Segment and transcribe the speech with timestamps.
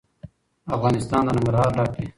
[0.75, 2.05] افغانستان له ننګرهار ډک دی.